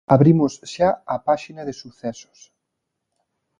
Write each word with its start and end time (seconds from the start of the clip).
Abrimos 0.15 0.53
xa 0.73 0.89
a 1.15 1.17
páxina 1.27 1.61
de 1.67 1.73
sucesos. 1.81 2.39